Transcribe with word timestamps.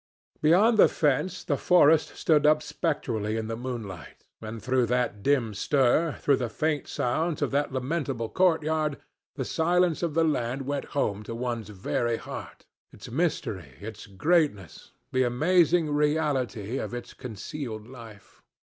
Beyond 0.41 0.79
the 0.79 0.87
fence 0.87 1.43
the 1.43 1.57
forest 1.57 2.15
stood 2.15 2.47
up 2.47 2.63
spectrally 2.63 3.37
in 3.37 3.45
the 3.47 3.55
moonlight, 3.55 4.25
and 4.41 4.59
through 4.59 4.87
the 4.87 5.13
dim 5.21 5.53
stir, 5.53 6.17
through 6.19 6.37
the 6.37 6.49
faint 6.49 6.87
sounds 6.87 7.43
of 7.43 7.51
that 7.51 7.71
lamentable 7.71 8.27
courtyard, 8.27 8.99
the 9.35 9.45
silence 9.45 10.01
of 10.01 10.15
the 10.15 10.23
land 10.23 10.63
went 10.63 10.85
home 10.97 11.21
to 11.21 11.35
one's 11.35 11.69
very 11.69 12.17
heart, 12.17 12.65
its 12.91 13.11
mystery, 13.11 13.75
its 13.79 14.07
greatness, 14.07 14.91
the 15.11 15.21
amazing 15.21 15.91
reality 15.91 16.79
of 16.79 16.95
its 16.95 17.13
concealed 17.13 17.87
life. 17.87 18.41